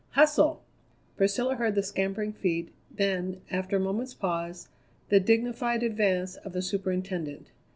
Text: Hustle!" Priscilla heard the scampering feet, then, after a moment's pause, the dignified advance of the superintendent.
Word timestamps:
Hustle!" 0.13 0.63
Priscilla 1.15 1.57
heard 1.57 1.75
the 1.75 1.83
scampering 1.83 2.33
feet, 2.33 2.73
then, 2.89 3.39
after 3.51 3.77
a 3.77 3.79
moment's 3.79 4.15
pause, 4.15 4.67
the 5.09 5.19
dignified 5.19 5.83
advance 5.83 6.37
of 6.37 6.53
the 6.53 6.63
superintendent. 6.63 7.49